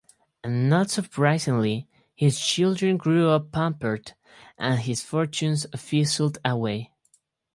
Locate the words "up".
3.29-3.51